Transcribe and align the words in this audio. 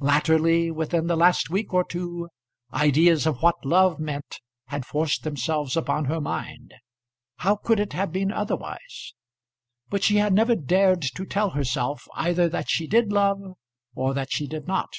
Latterly, 0.00 0.70
within 0.70 1.08
the 1.08 1.16
last 1.16 1.50
week 1.50 1.74
or 1.74 1.82
two, 1.82 2.28
ideas 2.72 3.26
of 3.26 3.42
what 3.42 3.64
love 3.66 3.98
meant 3.98 4.38
had 4.66 4.86
forced 4.86 5.24
themselves 5.24 5.76
upon 5.76 6.04
her 6.04 6.20
mind. 6.20 6.72
How 7.38 7.56
could 7.56 7.80
it 7.80 7.92
have 7.92 8.12
been 8.12 8.30
otherwise? 8.30 9.14
But 9.88 10.04
she 10.04 10.18
had 10.18 10.32
never 10.34 10.54
dared 10.54 11.02
to 11.02 11.26
tell 11.26 11.50
herself 11.50 12.06
either 12.14 12.48
that 12.48 12.70
she 12.70 12.86
did 12.86 13.10
love, 13.12 13.42
or 13.92 14.14
that 14.14 14.30
she 14.30 14.46
did 14.46 14.68
not. 14.68 14.92